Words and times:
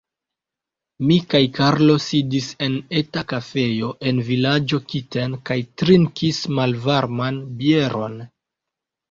Mi 1.09 1.17
kaj 1.33 1.41
Karlo 1.57 1.97
sidis 2.05 2.47
en 2.67 2.77
eta 3.01 3.23
kafejo 3.33 3.91
en 4.13 4.23
vilaĝo 4.31 4.81
Kiten 4.95 5.37
kaj 5.51 5.59
trinkis 5.83 6.41
malvarman 6.61 7.39
bieron. 7.63 8.19